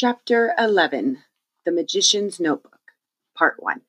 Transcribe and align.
Chapter 0.00 0.54
11 0.56 1.24
The 1.64 1.72
Magician's 1.72 2.38
Notebook, 2.38 2.78
Part 3.36 3.56
1. 3.58 3.80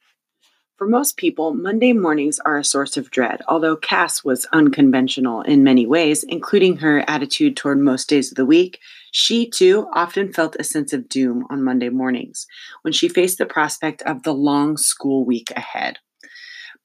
For 0.75 0.87
most 0.87 1.17
people, 1.17 1.53
Monday 1.53 1.93
mornings 1.93 2.39
are 2.39 2.57
a 2.57 2.63
source 2.63 2.97
of 2.97 3.11
dread, 3.11 3.43
although 3.47 3.75
Cass 3.75 4.23
was 4.23 4.47
unconventional 4.51 5.43
in 5.43 5.63
many 5.63 5.85
ways, 5.85 6.23
including 6.23 6.77
her 6.77 7.07
attitude 7.07 7.55
toward 7.55 7.77
most 7.77 8.09
days 8.09 8.31
of 8.31 8.37
the 8.37 8.45
week. 8.47 8.79
She, 9.11 9.47
too, 9.47 9.87
often 9.93 10.33
felt 10.33 10.55
a 10.59 10.63
sense 10.63 10.93
of 10.93 11.09
doom 11.09 11.45
on 11.51 11.63
Monday 11.63 11.89
mornings 11.89 12.47
when 12.81 12.91
she 12.91 13.07
faced 13.07 13.37
the 13.37 13.45
prospect 13.45 14.01
of 14.01 14.23
the 14.23 14.33
long 14.33 14.77
school 14.77 15.23
week 15.23 15.51
ahead. 15.55 15.99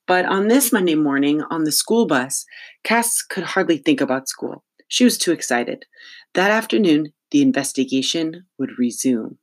But 0.07 0.27
on 0.27 0.49
this 0.49 0.71
Monday 0.71 0.97
morning, 0.97 1.41
on 1.49 1.65
the 1.65 1.73
school 1.73 2.07
bus, 2.07 2.45
Cass 2.83 3.23
could 3.23 3.45
hardly 3.45 3.79
think 3.79 4.03
about 4.03 4.29
school. 4.29 4.65
She 4.89 5.03
was 5.03 5.17
too 5.17 5.33
excited. 5.33 5.87
That 6.35 6.51
afternoon, 6.51 7.15
the 7.35 7.43
investigation 7.43 8.47
would 8.61 8.79
resume. 8.79 9.39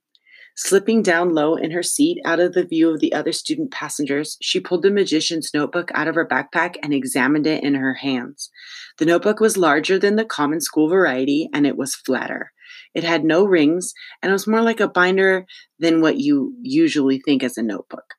Slipping 0.55 1.01
down 1.03 1.35
low 1.35 1.55
in 1.55 1.71
her 1.71 1.83
seat 1.83 2.19
out 2.23 2.39
of 2.39 2.53
the 2.53 2.63
view 2.63 2.89
of 2.89 3.01
the 3.01 3.11
other 3.11 3.33
student 3.33 3.69
passengers, 3.69 4.37
she 4.41 4.61
pulled 4.61 4.83
the 4.83 4.89
magician's 4.89 5.51
notebook 5.53 5.91
out 5.93 6.07
of 6.07 6.15
her 6.15 6.25
backpack 6.25 6.75
and 6.81 6.93
examined 6.93 7.45
it 7.45 7.61
in 7.61 7.73
her 7.73 7.95
hands. 7.95 8.49
The 8.97 9.05
notebook 9.05 9.41
was 9.41 9.57
larger 9.57 9.99
than 9.99 10.15
the 10.15 10.23
common 10.23 10.61
school 10.61 10.87
variety 10.87 11.49
and 11.53 11.67
it 11.67 11.75
was 11.75 11.93
flatter. 11.93 12.53
It 12.95 13.03
had 13.03 13.25
no 13.25 13.43
rings 13.43 13.93
and 14.23 14.29
it 14.29 14.33
was 14.33 14.47
more 14.47 14.61
like 14.61 14.79
a 14.79 14.87
binder 14.87 15.45
than 15.77 15.99
what 15.99 16.17
you 16.17 16.55
usually 16.61 17.19
think 17.19 17.43
as 17.43 17.57
a 17.57 17.61
notebook. 17.61 18.15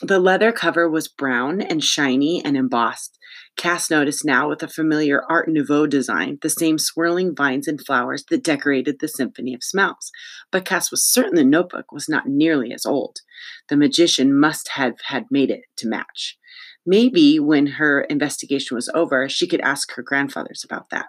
The 0.00 0.18
leather 0.18 0.52
cover 0.52 0.88
was 0.88 1.06
brown 1.06 1.60
and 1.60 1.84
shiny 1.84 2.42
and 2.42 2.56
embossed. 2.56 3.18
Cass 3.56 3.90
noticed 3.90 4.24
now 4.24 4.48
with 4.48 4.62
a 4.62 4.68
familiar 4.68 5.22
Art 5.30 5.48
Nouveau 5.48 5.86
design, 5.86 6.38
the 6.42 6.50
same 6.50 6.78
swirling 6.78 7.34
vines 7.34 7.66
and 7.66 7.84
flowers 7.84 8.24
that 8.30 8.44
decorated 8.44 8.98
the 9.00 9.08
Symphony 9.08 9.54
of 9.54 9.64
Smells. 9.64 10.12
But 10.50 10.66
Cass 10.66 10.90
was 10.90 11.04
certain 11.04 11.36
the 11.36 11.44
notebook 11.44 11.90
was 11.90 12.08
not 12.08 12.26
nearly 12.26 12.72
as 12.72 12.84
old. 12.84 13.20
The 13.68 13.76
magician 13.76 14.38
must 14.38 14.68
have 14.68 14.94
had 15.06 15.24
made 15.30 15.50
it 15.50 15.62
to 15.76 15.88
match. 15.88 16.38
Maybe 16.84 17.40
when 17.40 17.66
her 17.66 18.02
investigation 18.02 18.74
was 18.74 18.90
over, 18.94 19.28
she 19.28 19.46
could 19.46 19.60
ask 19.62 19.92
her 19.94 20.02
grandfathers 20.02 20.62
about 20.62 20.90
that. 20.90 21.06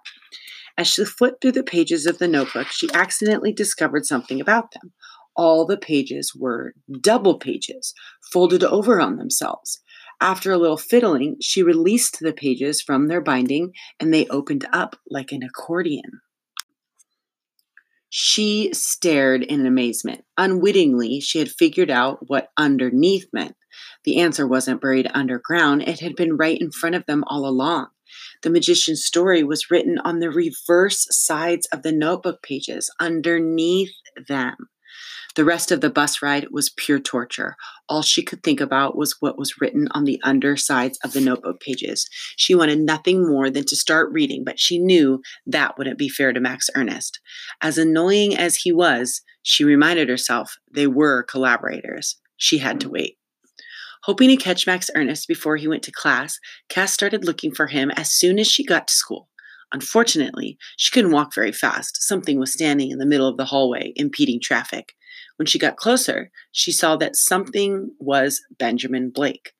As 0.77 0.87
she 0.87 1.03
flipped 1.03 1.41
through 1.41 1.51
the 1.53 1.63
pages 1.63 2.05
of 2.05 2.17
the 2.17 2.27
notebook, 2.27 2.67
she 2.67 2.87
accidentally 2.93 3.51
discovered 3.51 4.05
something 4.05 4.39
about 4.39 4.71
them 4.71 4.93
all 5.37 5.65
the 5.65 5.77
pages 5.77 6.33
were 6.35 6.73
double 6.99 7.37
pages, 7.37 7.93
folded 8.33 8.63
over 8.63 8.99
on 8.99 9.17
themselves. 9.17 9.79
After 10.19 10.51
a 10.51 10.57
little 10.57 10.77
fiddling, 10.77 11.37
she 11.41 11.61
released 11.61 12.19
the 12.19 12.33
pages 12.33 12.81
from 12.81 13.07
their 13.07 13.21
binding 13.21 13.73
and 13.99 14.13
they 14.13 14.27
opened 14.27 14.65
up 14.73 14.95
like 15.09 15.31
an 15.31 15.43
accordion. 15.43 16.21
She 18.09 18.71
stared 18.73 19.43
in 19.43 19.65
amazement. 19.65 20.23
Unwittingly, 20.37 21.19
she 21.19 21.39
had 21.39 21.51
figured 21.51 21.91
out 21.91 22.19
what 22.27 22.49
underneath 22.57 23.27
meant. 23.33 23.55
The 24.05 24.17
answer 24.19 24.47
wasn't 24.47 24.81
buried 24.81 25.11
underground, 25.13 25.83
it 25.83 25.99
had 25.99 26.15
been 26.15 26.37
right 26.37 26.59
in 26.59 26.71
front 26.71 26.95
of 26.95 27.05
them 27.05 27.23
all 27.27 27.45
along. 27.45 27.87
The 28.41 28.49
magician's 28.49 29.03
story 29.03 29.43
was 29.43 29.69
written 29.69 29.97
on 29.99 30.19
the 30.19 30.31
reverse 30.31 31.05
sides 31.11 31.67
of 31.73 31.83
the 31.83 31.91
notebook 31.91 32.41
pages, 32.41 32.89
underneath 32.99 33.91
them. 34.27 34.55
The 35.35 35.45
rest 35.45 35.71
of 35.71 35.81
the 35.81 35.89
bus 35.89 36.21
ride 36.21 36.47
was 36.51 36.69
pure 36.69 36.99
torture. 36.99 37.55
All 37.87 38.01
she 38.01 38.23
could 38.23 38.41
think 38.41 38.59
about 38.59 38.97
was 38.97 39.17
what 39.19 39.37
was 39.37 39.61
written 39.61 39.87
on 39.91 40.03
the 40.03 40.19
undersides 40.23 40.97
of 41.03 41.13
the 41.13 41.21
notebook 41.21 41.59
pages. 41.59 42.09
She 42.37 42.55
wanted 42.55 42.79
nothing 42.79 43.27
more 43.27 43.49
than 43.49 43.65
to 43.65 43.75
start 43.75 44.11
reading, 44.11 44.43
but 44.43 44.59
she 44.59 44.79
knew 44.79 45.21
that 45.45 45.77
wouldn't 45.77 45.99
be 45.99 46.09
fair 46.09 46.33
to 46.33 46.39
Max 46.39 46.69
Ernest. 46.75 47.19
As 47.61 47.77
annoying 47.77 48.35
as 48.35 48.55
he 48.55 48.71
was, 48.71 49.21
she 49.43 49.63
reminded 49.63 50.09
herself 50.09 50.57
they 50.71 50.87
were 50.87 51.23
collaborators. 51.23 52.15
She 52.37 52.57
had 52.57 52.79
to 52.81 52.89
wait. 52.89 53.17
Hoping 54.03 54.29
to 54.29 54.37
catch 54.37 54.67
Max 54.67 54.89
Ernest 54.95 55.27
before 55.27 55.57
he 55.57 55.67
went 55.67 55.83
to 55.83 55.91
class, 55.91 56.39
Cass 56.69 56.93
started 56.93 57.25
looking 57.25 57.53
for 57.53 57.67
him 57.67 57.91
as 57.91 58.11
soon 58.11 58.39
as 58.39 58.47
she 58.47 58.63
got 58.63 58.87
to 58.87 58.93
school. 58.93 59.29
Unfortunately, 59.73 60.57
she 60.77 60.91
couldn't 60.91 61.11
walk 61.11 61.33
very 61.35 61.51
fast. 61.51 62.01
Something 62.01 62.39
was 62.39 62.53
standing 62.53 62.91
in 62.91 62.99
the 62.99 63.05
middle 63.05 63.27
of 63.27 63.37
the 63.37 63.45
hallway, 63.45 63.93
impeding 63.95 64.39
traffic. 64.39 64.93
When 65.37 65.45
she 65.45 65.59
got 65.59 65.77
closer, 65.77 66.31
she 66.51 66.71
saw 66.71 66.95
that 66.97 67.15
something 67.15 67.91
was 67.99 68.41
Benjamin 68.57 69.09
Blake. 69.09 69.53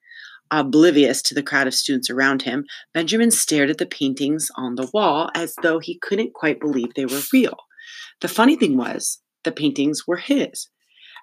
Oblivious 0.50 1.22
to 1.24 1.34
the 1.34 1.44
crowd 1.44 1.68
of 1.68 1.74
students 1.74 2.10
around 2.10 2.44
him, 2.44 2.66
Benjamin 2.94 3.32
stared 3.32 3.70
at 3.70 3.80
the 3.80 3.86
paintings 3.86 4.50
on 4.56 4.76
the 4.76 4.90
wall 4.94 5.30
as 5.36 5.56
though 5.62 5.80
he 5.80 6.00
couldn't 6.00 6.34
quite 6.34 6.60
believe 6.60 6.94
they 6.94 7.06
were 7.06 7.22
real. 7.34 7.58
The 8.22 8.30
funny 8.30 8.56
thing 8.56 8.78
was, 8.78 9.20
the 9.44 9.52
paintings 9.52 10.08
were 10.08 10.18
his, 10.18 10.70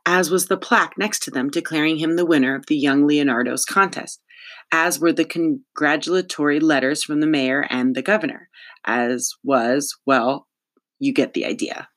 as 0.06 0.30
was 0.30 0.46
the 0.46 0.58
plaque 0.58 0.98
next 0.98 1.22
to 1.24 1.30
them 1.30 1.48
declaring 1.48 1.96
him 1.96 2.16
the 2.16 2.26
winner 2.26 2.54
of 2.54 2.66
the 2.66 2.76
Young 2.76 3.06
Leonardo's 3.06 3.64
contest, 3.64 4.20
as 4.72 4.98
were 4.98 5.12
the 5.12 5.24
congratulatory 5.24 6.60
letters 6.60 7.02
from 7.02 7.20
the 7.20 7.26
mayor 7.26 7.66
and 7.70 7.94
the 7.94 8.02
governor, 8.02 8.48
as 8.84 9.32
was, 9.42 9.96
well, 10.06 10.46
you 10.98 11.12
get 11.12 11.34
the 11.34 11.44
idea. 11.44 11.88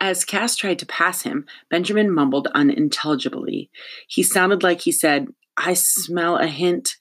As 0.00 0.24
Cass 0.24 0.56
tried 0.56 0.78
to 0.80 0.86
pass 0.86 1.22
him, 1.22 1.46
Benjamin 1.70 2.10
mumbled 2.10 2.48
unintelligibly. 2.54 3.70
He 4.08 4.22
sounded 4.22 4.62
like 4.62 4.82
he 4.82 4.92
said, 4.92 5.28
I 5.56 5.74
smell 5.74 6.36
a 6.36 6.46
hint. 6.46 6.96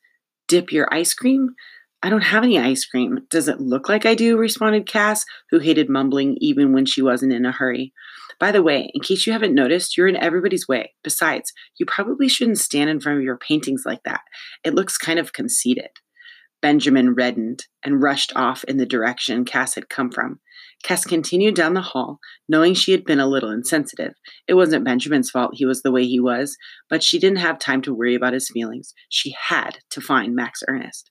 Dip 0.47 0.71
your 0.71 0.87
ice 0.93 1.13
cream? 1.13 1.55
I 2.05 2.09
don't 2.09 2.21
have 2.21 2.43
any 2.43 2.59
ice 2.59 2.85
cream. 2.85 3.21
Does 3.31 3.47
it 3.47 3.59
look 3.59 3.89
like 3.89 4.05
I 4.05 4.13
do? 4.13 4.37
responded 4.37 4.85
Cass, 4.85 5.25
who 5.49 5.57
hated 5.57 5.89
mumbling 5.89 6.37
even 6.39 6.71
when 6.71 6.85
she 6.85 7.01
wasn't 7.01 7.33
in 7.33 7.47
a 7.47 7.51
hurry. 7.51 7.93
By 8.39 8.51
the 8.51 8.61
way, 8.61 8.91
in 8.93 9.01
case 9.01 9.25
you 9.25 9.33
haven't 9.33 9.55
noticed, 9.55 9.97
you're 9.97 10.07
in 10.07 10.15
everybody's 10.15 10.67
way. 10.67 10.93
Besides, 11.03 11.51
you 11.79 11.85
probably 11.87 12.29
shouldn't 12.29 12.59
stand 12.59 12.91
in 12.91 12.99
front 12.99 13.17
of 13.17 13.23
your 13.23 13.39
paintings 13.39 13.85
like 13.87 14.03
that. 14.03 14.21
It 14.63 14.75
looks 14.75 14.99
kind 14.99 15.17
of 15.17 15.33
conceited. 15.33 15.89
Benjamin 16.61 17.15
reddened 17.15 17.65
and 17.83 18.03
rushed 18.03 18.31
off 18.35 18.63
in 18.65 18.77
the 18.77 18.85
direction 18.85 19.43
Cass 19.43 19.73
had 19.73 19.89
come 19.89 20.11
from. 20.11 20.39
Cass 20.83 21.05
continued 21.05 21.55
down 21.55 21.73
the 21.73 21.81
hall, 21.81 22.19
knowing 22.47 22.75
she 22.75 22.91
had 22.91 23.03
been 23.03 23.19
a 23.19 23.25
little 23.25 23.49
insensitive. 23.49 24.13
It 24.47 24.53
wasn't 24.53 24.85
Benjamin's 24.85 25.31
fault 25.31 25.55
he 25.55 25.65
was 25.65 25.81
the 25.81 25.91
way 25.91 26.05
he 26.05 26.19
was, 26.19 26.55
but 26.87 27.01
she 27.01 27.17
didn't 27.17 27.39
have 27.39 27.57
time 27.57 27.81
to 27.81 27.95
worry 27.95 28.13
about 28.13 28.33
his 28.33 28.51
feelings. 28.53 28.93
She 29.09 29.35
had 29.47 29.79
to 29.89 30.01
find 30.01 30.35
Max 30.35 30.61
Ernest. 30.67 31.09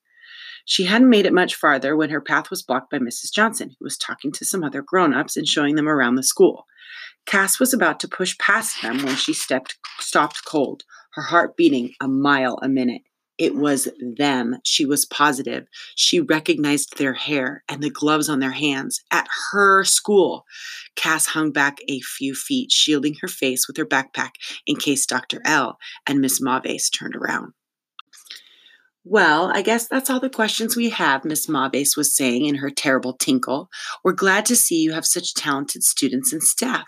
She 0.64 0.84
hadn't 0.84 1.10
made 1.10 1.26
it 1.26 1.32
much 1.32 1.54
farther 1.54 1.96
when 1.96 2.10
her 2.10 2.20
path 2.20 2.50
was 2.50 2.62
blocked 2.62 2.90
by 2.90 2.98
Mrs. 2.98 3.32
Johnson, 3.32 3.70
who 3.78 3.84
was 3.84 3.98
talking 3.98 4.32
to 4.32 4.44
some 4.44 4.64
other 4.64 4.82
grown 4.82 5.12
ups 5.12 5.36
and 5.36 5.46
showing 5.46 5.74
them 5.74 5.88
around 5.88 6.14
the 6.14 6.22
school. 6.22 6.66
Cass 7.26 7.58
was 7.58 7.72
about 7.72 8.00
to 8.00 8.08
push 8.08 8.36
past 8.38 8.82
them 8.82 9.02
when 9.04 9.16
she 9.16 9.32
stepped, 9.32 9.76
stopped 9.98 10.44
cold, 10.44 10.84
her 11.12 11.22
heart 11.22 11.56
beating 11.56 11.92
a 12.00 12.08
mile 12.08 12.58
a 12.62 12.68
minute. 12.68 13.02
It 13.36 13.56
was 13.56 13.88
them. 14.16 14.58
She 14.64 14.86
was 14.86 15.06
positive. 15.06 15.66
She 15.96 16.20
recognized 16.20 16.98
their 16.98 17.14
hair 17.14 17.64
and 17.68 17.82
the 17.82 17.90
gloves 17.90 18.28
on 18.28 18.38
their 18.38 18.52
hands 18.52 19.00
at 19.10 19.26
her 19.50 19.82
school. 19.82 20.44
Cass 20.94 21.26
hung 21.26 21.50
back 21.50 21.78
a 21.88 22.00
few 22.00 22.34
feet, 22.34 22.70
shielding 22.70 23.16
her 23.22 23.28
face 23.28 23.66
with 23.66 23.76
her 23.76 23.86
backpack 23.86 24.34
in 24.66 24.76
case 24.76 25.04
Dr. 25.04 25.40
L 25.44 25.78
and 26.06 26.20
Miss 26.20 26.40
Mauvais 26.40 26.78
turned 26.96 27.16
around. 27.16 27.54
Well, 29.06 29.50
I 29.52 29.60
guess 29.60 29.86
that's 29.86 30.08
all 30.08 30.18
the 30.18 30.30
questions 30.30 30.76
we 30.76 30.88
have, 30.88 31.26
Miss 31.26 31.46
Mauvais 31.46 31.88
was 31.94 32.16
saying 32.16 32.46
in 32.46 32.54
her 32.54 32.70
terrible 32.70 33.12
tinkle. 33.12 33.68
We're 34.02 34.12
glad 34.12 34.46
to 34.46 34.56
see 34.56 34.80
you 34.80 34.92
have 34.94 35.04
such 35.04 35.34
talented 35.34 35.82
students 35.82 36.32
and 36.32 36.42
staff. 36.42 36.86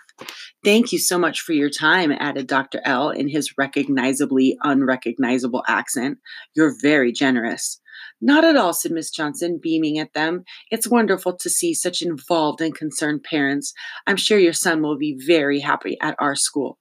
Thank 0.63 0.91
you 0.91 0.97
so 0.97 1.19
much 1.19 1.41
for 1.41 1.53
your 1.53 1.69
time, 1.69 2.11
added 2.11 2.47
Dr. 2.47 2.81
L 2.85 3.11
in 3.11 3.27
his 3.27 3.55
recognizably 3.55 4.57
unrecognizable 4.63 5.63
accent. 5.67 6.17
You're 6.55 6.73
very 6.81 7.11
generous. 7.11 7.79
Not 8.19 8.43
at 8.43 8.55
all, 8.55 8.73
said 8.73 8.93
Miss 8.93 9.11
Johnson, 9.11 9.59
beaming 9.61 9.99
at 9.99 10.13
them. 10.13 10.43
It's 10.71 10.87
wonderful 10.87 11.37
to 11.37 11.49
see 11.51 11.75
such 11.75 12.01
involved 12.01 12.61
and 12.61 12.73
concerned 12.73 13.23
parents. 13.29 13.73
I'm 14.07 14.17
sure 14.17 14.39
your 14.39 14.53
son 14.53 14.81
will 14.81 14.97
be 14.97 15.19
very 15.27 15.59
happy 15.59 15.97
at 16.01 16.15
our 16.17 16.35
school. 16.35 16.79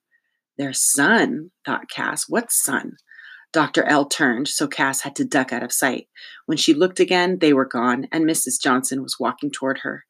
Their 0.56 0.72
son, 0.72 1.50
thought 1.66 1.90
Cass. 1.90 2.24
What 2.26 2.50
son? 2.50 2.92
Dr. 3.56 3.84
L 3.84 4.04
turned, 4.04 4.48
so 4.48 4.66
Cass 4.66 5.00
had 5.00 5.16
to 5.16 5.24
duck 5.24 5.50
out 5.50 5.62
of 5.62 5.72
sight. 5.72 6.08
When 6.44 6.58
she 6.58 6.74
looked 6.74 7.00
again, 7.00 7.38
they 7.38 7.54
were 7.54 7.64
gone, 7.64 8.06
and 8.12 8.26
Mrs. 8.26 8.60
Johnson 8.60 9.02
was 9.02 9.18
walking 9.18 9.50
toward 9.50 9.78
her. 9.78 10.04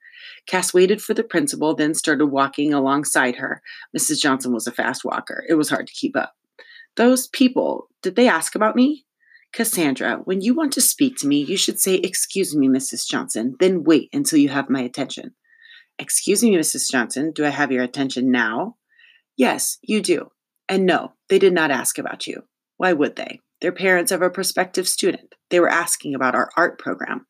Cass 0.49 0.75
waited 0.75 1.01
for 1.01 1.15
the 1.15 1.23
principal, 1.23 1.73
then 1.73 1.95
started 1.95 2.27
walking 2.27 2.75
alongside 2.75 3.37
her. 3.37 3.63
Mrs. 3.97 4.21
Johnson 4.21 4.53
was 4.53 4.67
a 4.67 4.73
fast 4.73 5.05
walker. 5.05 5.45
It 5.49 5.55
was 5.55 5.71
hard 5.71 5.87
to 5.87 5.93
keep 5.93 6.17
up. 6.17 6.35
Those 6.97 7.29
people, 7.29 7.87
did 8.03 8.17
they 8.17 8.27
ask 8.27 8.57
about 8.57 8.75
me? 8.75 9.07
Cassandra, 9.53 10.23
when 10.25 10.41
you 10.41 10.53
want 10.53 10.73
to 10.73 10.81
speak 10.81 11.17
to 11.19 11.29
me, 11.29 11.45
you 11.45 11.57
should 11.57 11.79
say, 11.79 11.95
Excuse 11.95 12.53
me, 12.57 12.67
Mrs. 12.67 13.07
Johnson, 13.07 13.55
then 13.61 13.85
wait 13.85 14.11
until 14.13 14.41
you 14.41 14.49
have 14.49 14.69
my 14.69 14.81
attention. 14.81 15.37
Excuse 16.01 16.43
me, 16.43 16.51
Mrs. 16.57 16.91
Johnson, 16.91 17.31
do 17.33 17.47
I 17.47 17.51
have 17.51 17.71
your 17.71 17.85
attention 17.85 18.33
now? 18.33 18.75
Yes, 19.37 19.79
you 19.83 20.03
do. 20.03 20.33
And 20.69 20.85
no, 20.85 21.13
they 21.29 21.39
did 21.39 21.53
not 21.53 21.71
ask 21.71 21.97
about 21.97 22.27
you. 22.27 22.43
Why 22.77 22.93
would 22.93 23.17
they? 23.17 23.41
They're 23.61 23.73
parents 23.73 24.13
of 24.13 24.23
a 24.23 24.31
prospective 24.31 24.87
student. 24.87 25.35
They 25.51 25.61
were 25.61 25.69
asking 25.69 26.15
about 26.15 26.35
our 26.35 26.51
art 26.57 26.79
program. 26.79 27.27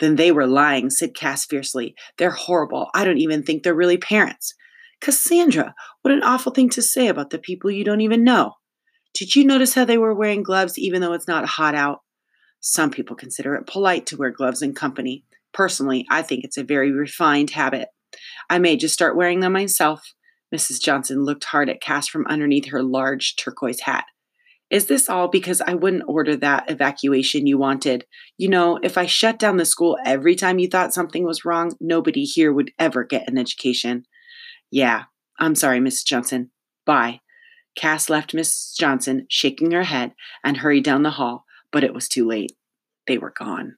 Then 0.00 0.16
they 0.16 0.32
were 0.32 0.46
lying, 0.46 0.90
said 0.90 1.14
Cass 1.14 1.44
fiercely. 1.44 1.94
They're 2.18 2.30
horrible. 2.30 2.88
I 2.94 3.04
don't 3.04 3.18
even 3.18 3.42
think 3.42 3.62
they're 3.62 3.74
really 3.74 3.98
parents. 3.98 4.54
Cassandra, 5.00 5.74
what 6.02 6.12
an 6.12 6.22
awful 6.22 6.52
thing 6.52 6.68
to 6.70 6.82
say 6.82 7.08
about 7.08 7.30
the 7.30 7.38
people 7.38 7.70
you 7.70 7.84
don't 7.84 8.00
even 8.00 8.24
know. 8.24 8.54
Did 9.14 9.34
you 9.34 9.44
notice 9.44 9.74
how 9.74 9.84
they 9.84 9.98
were 9.98 10.14
wearing 10.14 10.42
gloves 10.42 10.78
even 10.78 11.00
though 11.00 11.12
it's 11.12 11.28
not 11.28 11.46
hot 11.46 11.74
out? 11.74 12.00
Some 12.60 12.90
people 12.90 13.16
consider 13.16 13.54
it 13.54 13.66
polite 13.66 14.06
to 14.06 14.16
wear 14.16 14.30
gloves 14.30 14.62
in 14.62 14.74
company. 14.74 15.24
Personally, 15.52 16.06
I 16.10 16.22
think 16.22 16.44
it's 16.44 16.58
a 16.58 16.64
very 16.64 16.92
refined 16.92 17.50
habit. 17.50 17.88
I 18.48 18.58
may 18.58 18.76
just 18.76 18.94
start 18.94 19.16
wearing 19.16 19.40
them 19.40 19.52
myself. 19.52 20.14
Mrs. 20.54 20.80
Johnson 20.80 21.24
looked 21.24 21.44
hard 21.44 21.68
at 21.68 21.80
Cass 21.80 22.08
from 22.08 22.26
underneath 22.26 22.68
her 22.68 22.82
large 22.82 23.36
turquoise 23.36 23.80
hat. 23.80 24.04
Is 24.70 24.86
this 24.86 25.08
all 25.08 25.26
because 25.26 25.60
I 25.60 25.74
wouldn't 25.74 26.04
order 26.06 26.36
that 26.36 26.70
evacuation 26.70 27.46
you 27.46 27.58
wanted? 27.58 28.06
You 28.38 28.48
know, 28.48 28.78
if 28.82 28.96
I 28.96 29.06
shut 29.06 29.38
down 29.38 29.56
the 29.56 29.64
school 29.64 29.98
every 30.06 30.36
time 30.36 30.60
you 30.60 30.68
thought 30.68 30.94
something 30.94 31.24
was 31.24 31.44
wrong, 31.44 31.74
nobody 31.80 32.22
here 32.22 32.52
would 32.52 32.70
ever 32.78 33.02
get 33.02 33.28
an 33.28 33.36
education. 33.36 34.04
Yeah, 34.70 35.04
I'm 35.40 35.56
sorry, 35.56 35.80
Mrs. 35.80 36.04
Johnson. 36.04 36.50
Bye. 36.86 37.20
Cass 37.76 38.08
left 38.08 38.32
Mrs. 38.32 38.76
Johnson 38.78 39.26
shaking 39.28 39.72
her 39.72 39.84
head 39.84 40.14
and 40.44 40.58
hurried 40.58 40.84
down 40.84 41.02
the 41.02 41.10
hall, 41.10 41.44
but 41.72 41.82
it 41.84 41.94
was 41.94 42.08
too 42.08 42.26
late. 42.26 42.52
They 43.06 43.18
were 43.18 43.32
gone. 43.36 43.76